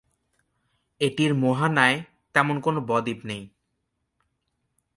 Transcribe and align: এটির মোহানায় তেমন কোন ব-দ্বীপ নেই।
এটির 1.01 1.31
মোহানায় 1.33 1.97
তেমন 2.35 2.55
কোন 2.59 2.75
ব-দ্বীপ 2.79 3.19
নেই। 3.25 3.43